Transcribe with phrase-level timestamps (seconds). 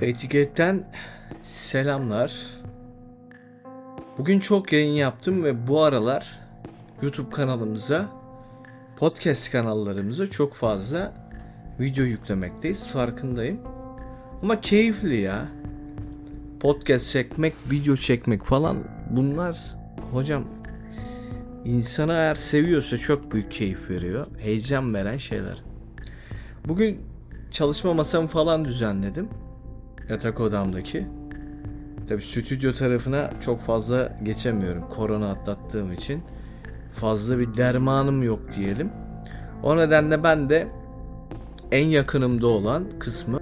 [0.00, 0.84] Etiketten
[1.42, 2.40] selamlar.
[4.18, 6.38] Bugün çok yayın yaptım ve bu aralar
[7.02, 8.08] YouTube kanalımıza,
[8.96, 11.12] podcast kanallarımıza çok fazla
[11.80, 12.86] video yüklemekteyiz.
[12.86, 13.60] Farkındayım.
[14.42, 15.48] Ama keyifli ya.
[16.60, 18.76] Podcast çekmek, video çekmek falan
[19.10, 19.58] bunlar
[20.12, 20.44] hocam
[21.64, 24.26] insana eğer seviyorsa çok büyük keyif veriyor.
[24.38, 25.62] Heyecan veren şeyler.
[26.68, 27.00] Bugün
[27.50, 29.28] çalışma masamı falan düzenledim
[30.10, 31.06] yatak odamdaki.
[32.08, 34.88] Tabi stüdyo tarafına çok fazla geçemiyorum.
[34.88, 36.22] Korona atlattığım için.
[36.92, 38.90] Fazla bir dermanım yok diyelim.
[39.62, 40.68] O nedenle ben de
[41.72, 43.40] en yakınımda olan kısmı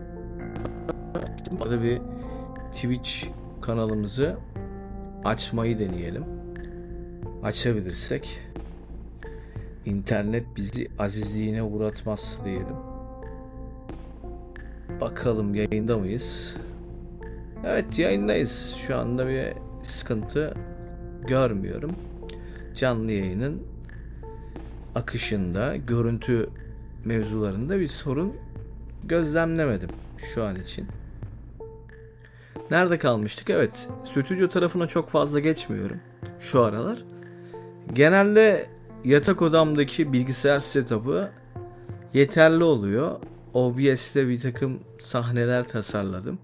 [1.60, 2.00] burada bir
[2.72, 3.10] Twitch
[3.60, 4.36] kanalımızı
[5.24, 6.24] açmayı deneyelim.
[7.42, 8.40] Açabilirsek
[9.84, 12.97] internet bizi azizliğine uğratmaz diyelim.
[15.00, 16.56] Bakalım yayında mıyız?
[17.64, 18.76] Evet yayındayız.
[18.86, 20.54] Şu anda bir sıkıntı
[21.26, 21.90] görmüyorum.
[22.74, 23.62] Canlı yayının
[24.94, 26.50] akışında, görüntü
[27.04, 28.32] mevzularında bir sorun
[29.04, 29.90] gözlemlemedim
[30.34, 30.86] şu an için.
[32.70, 33.50] Nerede kalmıştık?
[33.50, 36.00] Evet, stüdyo tarafına çok fazla geçmiyorum
[36.40, 37.04] şu aralar.
[37.92, 38.66] Genelde
[39.04, 41.30] yatak odamdaki bilgisayar setup'ı
[42.14, 43.20] yeterli oluyor.
[43.54, 46.38] OBS'te bir takım sahneler tasarladım.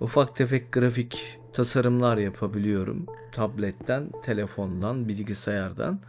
[0.00, 3.06] Ufak tefek grafik tasarımlar yapabiliyorum.
[3.32, 6.00] Tabletten, telefondan, bilgisayardan.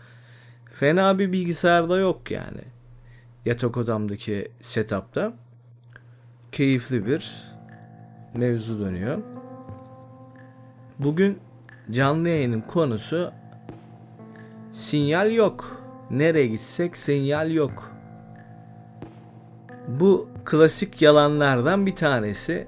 [0.72, 2.62] Fena bir bilgisayarda yok yani.
[3.46, 5.34] Yatak odamdaki setup'ta.
[6.52, 7.44] Keyifli bir
[8.34, 9.18] mevzu dönüyor.
[11.00, 11.40] Bugün
[11.92, 13.32] canlı yayının konusu
[14.72, 15.82] sinyal yok.
[16.12, 17.97] Nereye gitsek sinyal yok.
[19.88, 22.68] Bu klasik yalanlardan bir tanesi.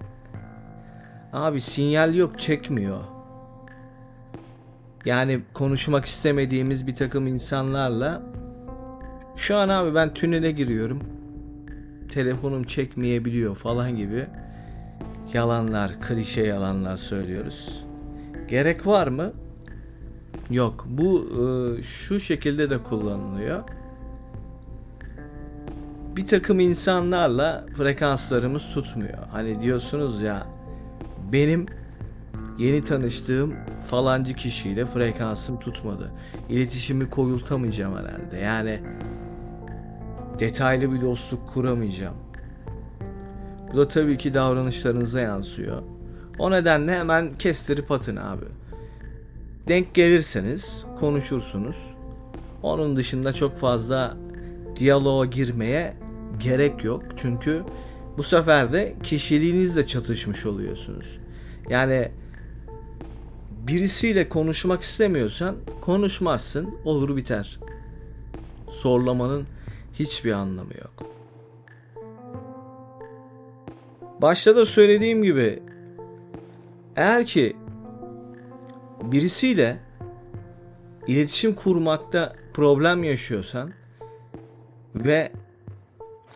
[1.34, 3.00] Abi sinyal yok çekmiyor.
[5.06, 8.22] Yani konuşmak istemediğimiz bir takım insanlarla
[9.35, 11.03] şu an abi ben tünele giriyorum.
[12.12, 14.28] Telefonum çekmeyebiliyor falan gibi
[15.34, 17.84] yalanlar, klişe yalanlar söylüyoruz.
[18.47, 19.34] Gerek var mı?
[20.50, 20.85] Yok.
[20.90, 23.63] Bu e, şu şekilde de kullanılıyor
[26.19, 29.18] bir takım insanlarla frekanslarımız tutmuyor.
[29.31, 30.47] Hani diyorsunuz ya
[31.31, 31.66] benim
[32.57, 33.56] yeni tanıştığım
[33.90, 36.12] falancı kişiyle frekansım tutmadı.
[36.50, 38.38] İletişimi koyultamayacağım herhalde.
[38.38, 38.79] Yani
[40.40, 42.16] detaylı bir dostluk kuramayacağım.
[43.74, 45.81] Bu da tabii ki davranışlarınıza yansıyor.
[46.40, 48.46] O nedenle hemen kestirip atın abi.
[49.68, 51.78] Denk gelirseniz konuşursunuz.
[52.63, 54.18] Onun dışında çok fazla
[54.79, 57.03] diyaloğa girmeye gerek yok.
[57.16, 57.63] Çünkü
[58.17, 61.19] bu sefer de kişiliğinizle çatışmış oluyorsunuz.
[61.69, 62.12] Yani
[63.67, 67.59] birisiyle konuşmak istemiyorsan konuşmazsın, olur biter.
[68.69, 69.47] Sorlamanın
[69.94, 71.13] hiçbir anlamı yok.
[74.22, 75.63] Başta da söylediğim gibi
[76.96, 77.57] eğer ki
[79.03, 79.79] birisiyle
[81.07, 83.72] iletişim kurmakta problem yaşıyorsan
[84.96, 85.31] ve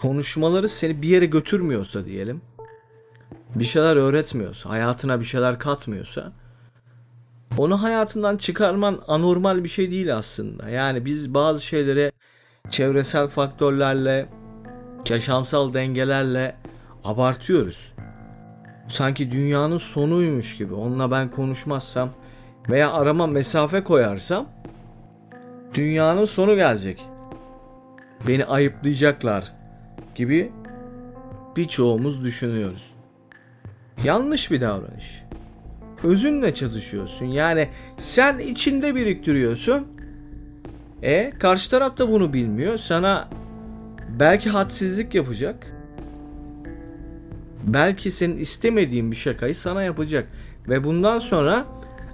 [0.03, 2.41] konuşmaları seni bir yere götürmüyorsa diyelim
[3.55, 6.31] bir şeyler öğretmiyorsa, hayatına bir şeyler katmıyorsa
[7.57, 10.69] onu hayatından çıkarman anormal bir şey değil aslında.
[10.69, 12.11] Yani biz bazı şeylere
[12.69, 14.29] çevresel faktörlerle,
[15.09, 16.55] yaşamsal dengelerle
[17.03, 17.93] abartıyoruz.
[18.89, 20.73] Sanki dünyanın sonuymuş gibi.
[20.73, 22.09] Onunla ben konuşmazsam
[22.69, 24.45] veya arama mesafe koyarsam
[25.73, 27.05] dünyanın sonu gelecek
[28.27, 29.62] beni ayıplayacaklar
[30.15, 30.51] gibi
[31.57, 32.93] birçoğumuz düşünüyoruz.
[34.03, 35.23] Yanlış bir davranış.
[36.03, 37.25] Özünle çatışıyorsun.
[37.25, 39.87] Yani sen içinde biriktiriyorsun.
[41.01, 42.77] E karşı taraf da bunu bilmiyor.
[42.77, 43.29] Sana
[44.19, 45.73] belki hadsizlik yapacak.
[47.63, 50.27] Belki senin istemediğin bir şakayı sana yapacak.
[50.69, 51.65] Ve bundan sonra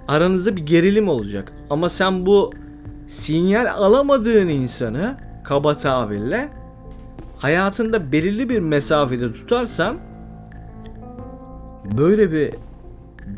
[0.08, 1.52] aranızda bir gerilim olacak.
[1.70, 2.52] Ama sen bu
[3.08, 6.59] sinyal alamadığın insanı kaba tabirle
[7.40, 9.98] hayatında belirli bir mesafede tutarsan
[11.98, 12.54] böyle bir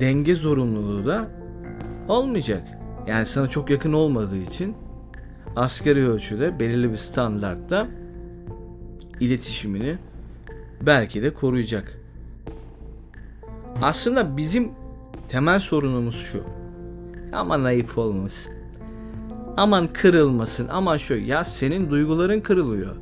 [0.00, 1.28] denge zorunluluğu da
[2.08, 2.62] olmayacak.
[3.06, 4.74] Yani sana çok yakın olmadığı için
[5.56, 7.88] askeri ölçüde belirli bir standartta
[9.20, 9.96] iletişimini
[10.80, 12.00] belki de koruyacak.
[13.82, 14.70] Aslında bizim
[15.28, 16.42] temel sorunumuz şu.
[17.32, 18.52] Ama naif olmasın
[19.56, 22.96] aman kırılmasın aman şu ya senin duyguların kırılıyor.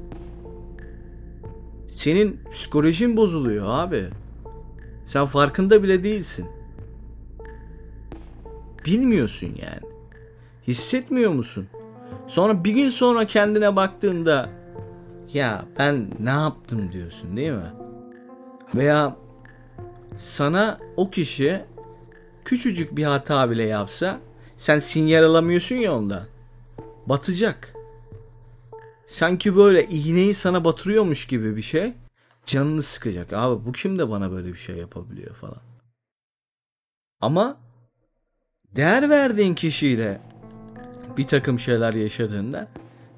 [1.91, 4.05] Senin psikolojin bozuluyor abi.
[5.07, 6.47] Sen farkında bile değilsin.
[8.87, 9.93] Bilmiyorsun yani.
[10.69, 11.67] Hissetmiyor musun?
[12.27, 14.51] Sonra bir gün sonra kendine baktığında
[15.33, 17.73] ya ben ne yaptım diyorsun değil mi?
[18.75, 19.17] Veya
[20.17, 21.61] sana o kişi
[22.45, 24.19] küçücük bir hata bile yapsa
[24.57, 26.23] sen sinyal alamıyorsun ya ondan.
[27.07, 27.75] Batacak.
[29.11, 31.93] Sanki böyle iğneyi sana batırıyormuş gibi bir şey
[32.45, 33.33] canını sıkacak.
[33.33, 35.61] Abi bu kim de bana böyle bir şey yapabiliyor falan.
[37.21, 37.57] Ama
[38.77, 40.21] değer verdiğin kişiyle
[41.17, 42.69] bir takım şeyler yaşadığında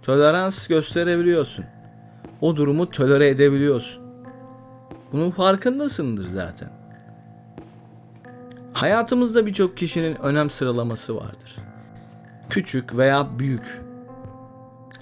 [0.03, 1.65] tolerans gösterebiliyorsun.
[2.41, 4.03] O durumu tolere edebiliyorsun.
[5.13, 6.71] Bunun farkındasındır zaten.
[8.73, 11.57] Hayatımızda birçok kişinin önem sıralaması vardır.
[12.51, 13.92] Küçük veya büyük.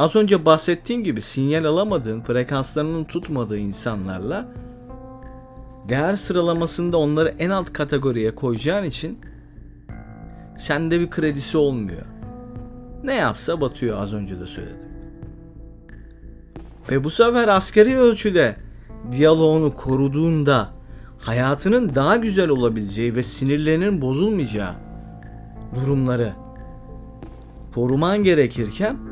[0.01, 4.49] Az önce bahsettiğim gibi sinyal alamadığın, frekanslarının tutmadığı insanlarla
[5.89, 9.19] değer sıralamasında onları en alt kategoriye koyacağın için
[10.59, 12.07] sende bir kredisi olmuyor.
[13.05, 14.91] Ne yapsa batıyor az önce de söyledim.
[16.91, 18.57] Ve bu sefer askeri ölçüde
[19.13, 20.69] diyaloğunu koruduğunda
[21.19, 24.75] hayatının daha güzel olabileceği ve sinirlerinin bozulmayacağı
[25.75, 26.33] durumları
[27.75, 29.10] koruman gerekirken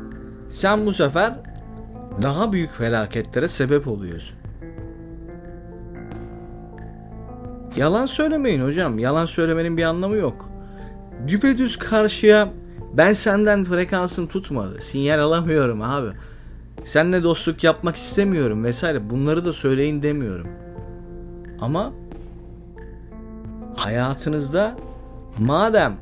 [0.49, 1.33] sen bu sefer
[2.21, 4.37] daha büyük felaketlere sebep oluyorsun.
[7.75, 8.99] Yalan söylemeyin hocam.
[8.99, 10.49] Yalan söylemenin bir anlamı yok.
[11.27, 12.49] Düpedüz karşıya
[12.93, 14.81] ben senden frekansım tutmadı.
[14.81, 16.09] Sinyal alamıyorum abi.
[16.85, 19.09] Seninle dostluk yapmak istemiyorum vesaire.
[19.09, 20.47] Bunları da söyleyin demiyorum.
[21.61, 21.93] Ama
[23.75, 24.75] hayatınızda
[25.39, 25.95] madem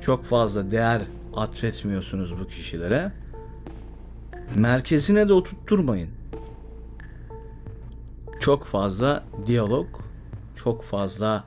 [0.00, 1.02] çok fazla değer
[1.36, 3.12] atfetmiyorsunuz bu kişilere
[4.54, 6.10] merkezine de oturtturmayın.
[8.40, 9.86] Çok fazla diyalog,
[10.56, 11.44] çok fazla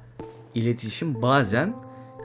[0.55, 1.75] iletişim bazen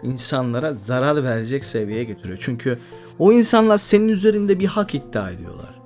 [0.02, 2.38] insanlara zarar verecek seviyeye getiriyor.
[2.40, 2.79] Çünkü
[3.19, 5.81] o insanlar senin üzerinde bir hak iddia ediyorlar.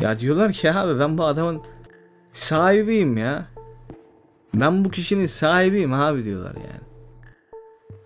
[0.00, 1.62] Ya diyorlar ki abi ben bu adamın
[2.32, 3.46] sahibiyim ya.
[4.54, 6.84] Ben bu kişinin sahibiyim abi diyorlar yani.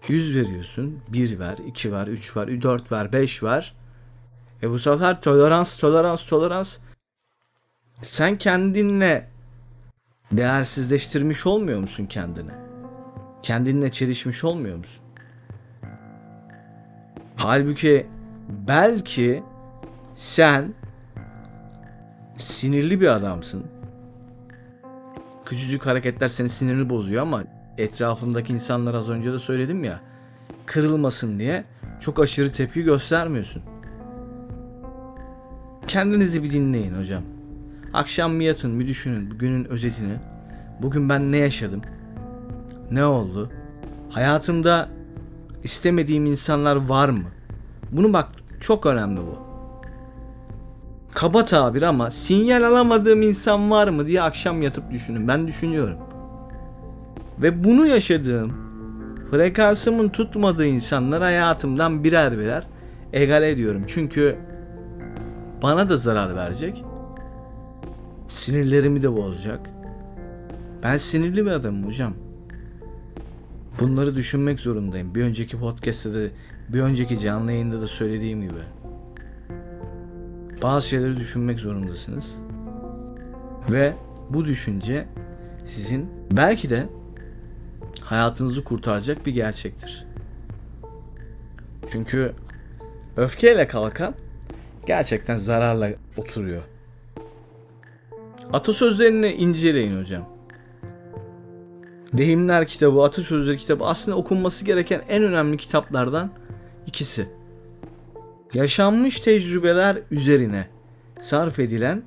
[0.08, 0.98] 100 veriyorsun.
[1.08, 3.77] 1 ver, 2 ver, 3 ver, 4 ver, 5 ver.
[4.62, 6.76] E bu sefer tolerans, tolerans, tolerans.
[8.02, 9.28] Sen kendinle
[10.32, 12.50] değersizleştirmiş olmuyor musun kendini?
[13.42, 15.02] Kendinle çelişmiş olmuyor musun?
[17.36, 18.06] Halbuki
[18.48, 19.42] belki
[20.14, 20.74] sen
[22.38, 23.66] sinirli bir adamsın.
[25.44, 27.44] Küçücük hareketler senin sinirini bozuyor ama
[27.78, 30.00] etrafındaki insanlar az önce de söyledim ya
[30.66, 31.64] kırılmasın diye
[32.00, 33.62] çok aşırı tepki göstermiyorsun.
[35.88, 37.22] Kendinizi bir dinleyin hocam.
[37.92, 40.14] Akşam bir yatın bir düşünün bugünün özetini.
[40.82, 41.82] Bugün ben ne yaşadım?
[42.90, 43.50] Ne oldu?
[44.10, 44.88] Hayatımda
[45.64, 47.24] istemediğim insanlar var mı?
[47.92, 48.28] Bunu bak
[48.60, 49.38] çok önemli bu.
[51.14, 55.28] Kaba tabir ama sinyal alamadığım insan var mı diye akşam yatıp düşünün.
[55.28, 55.98] Ben düşünüyorum.
[57.42, 58.52] Ve bunu yaşadığım
[59.30, 62.66] frekansımın tutmadığı insanlar hayatımdan birer birer
[63.12, 63.82] egal ediyorum.
[63.86, 64.47] Çünkü
[65.62, 66.84] bana da zarar verecek.
[68.28, 69.70] Sinirlerimi de bozacak.
[70.82, 72.14] Ben sinirli bir adamım hocam.
[73.80, 75.14] Bunları düşünmek zorundayım.
[75.14, 76.30] Bir önceki podcast'te de
[76.68, 78.60] bir önceki canlı yayında da söylediğim gibi.
[80.62, 82.34] Bazı şeyleri düşünmek zorundasınız.
[83.70, 83.92] Ve
[84.30, 85.06] bu düşünce
[85.64, 86.88] sizin belki de
[88.00, 90.06] hayatınızı kurtaracak bir gerçektir.
[91.90, 92.32] Çünkü
[93.16, 94.14] öfkeyle kalkan
[94.88, 96.62] gerçekten zararla oturuyor.
[98.52, 100.28] Atasözlerini inceleyin hocam.
[102.12, 106.30] Deyimler kitabı, atasözleri kitabı aslında okunması gereken en önemli kitaplardan
[106.86, 107.28] ikisi.
[108.54, 110.68] Yaşanmış tecrübeler üzerine
[111.20, 112.02] sarf edilen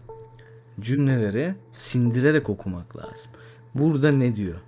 [0.80, 3.32] cümleleri sindirerek okumak lazım.
[3.76, 4.60] Burada ne diyor?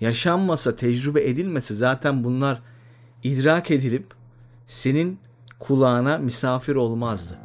[0.00, 2.62] Yaşanmasa, tecrübe edilmese zaten bunlar
[3.22, 4.06] idrak edilip
[4.66, 5.18] senin
[5.60, 7.38] kulağına misafir olmazdı.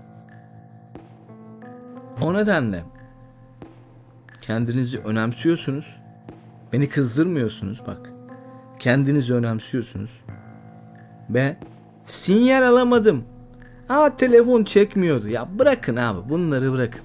[2.21, 2.83] O nedenle
[4.41, 5.95] kendinizi önemsiyorsunuz.
[6.73, 8.11] Beni kızdırmıyorsunuz bak.
[8.79, 10.11] Kendinizi önemsiyorsunuz.
[11.29, 11.57] Ve
[12.05, 13.23] sinyal alamadım.
[13.87, 15.27] Ha telefon çekmiyordu.
[15.27, 17.01] Ya bırakın abi bunları bırakın.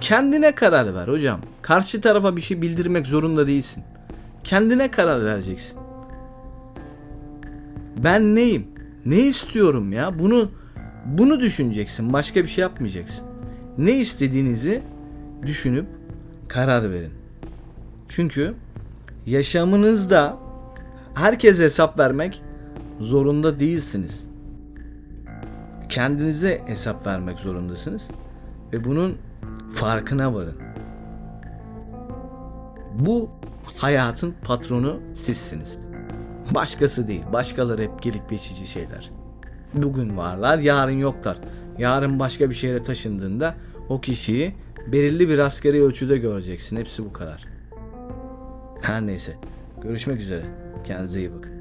[0.00, 1.40] Kendine karar ver hocam.
[1.62, 3.84] Karşı tarafa bir şey bildirmek zorunda değilsin.
[4.44, 5.78] Kendine karar vereceksin.
[7.96, 8.75] Ben neyim?
[9.06, 10.18] Ne istiyorum ya?
[10.18, 10.50] Bunu
[11.04, 12.12] bunu düşüneceksin.
[12.12, 13.26] Başka bir şey yapmayacaksın.
[13.78, 14.82] Ne istediğinizi
[15.46, 15.86] düşünüp
[16.48, 17.12] karar verin.
[18.08, 18.54] Çünkü
[19.26, 20.38] yaşamınızda
[21.14, 22.42] herkese hesap vermek
[23.00, 24.28] zorunda değilsiniz.
[25.88, 28.08] Kendinize hesap vermek zorundasınız
[28.72, 29.18] ve bunun
[29.74, 30.56] farkına varın.
[32.98, 33.30] Bu
[33.76, 35.78] hayatın patronu sizsiniz.
[36.54, 37.24] Başkası değil.
[37.32, 39.10] Başkaları hep gelip geçici şeyler.
[39.74, 41.38] Bugün varlar, yarın yoklar.
[41.78, 43.54] Yarın başka bir şehre taşındığında
[43.88, 44.54] o kişiyi
[44.92, 46.76] belirli bir askeri ölçüde göreceksin.
[46.76, 47.44] Hepsi bu kadar.
[48.82, 49.36] Her neyse.
[49.82, 50.42] Görüşmek üzere.
[50.84, 51.55] Kendinize iyi bakın.